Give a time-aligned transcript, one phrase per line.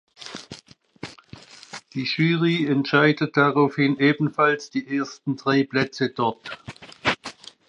[1.93, 6.57] Die Jury entscheidet daraufhin ebenfalls die ersten drei Plätze dort.